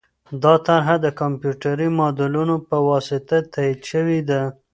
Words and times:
دا 0.43 0.53
طرحه 0.67 0.95
د 0.99 1.07
کمپیوټري 1.21 1.87
ماډلونو 1.99 2.55
په 2.69 2.77
واسطه 2.89 3.35
تایید 3.53 3.79
شوې 3.91 4.19
ده. 4.29 4.41